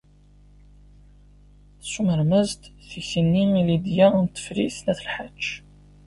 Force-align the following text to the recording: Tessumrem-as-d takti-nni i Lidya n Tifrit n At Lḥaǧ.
Tessumrem-as-d 1.79 2.61
takti-nni 2.89 3.43
i 3.59 3.61
Lidya 3.67 4.07
n 4.23 4.25
Tifrit 4.27 4.77
n 4.85 4.89
At 4.91 4.99
Lḥaǧ. 5.07 5.41